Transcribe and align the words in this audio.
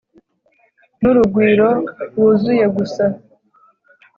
N'urugwiro 1.01 1.69
wuzuye 2.19 2.65
gusa 2.77 3.03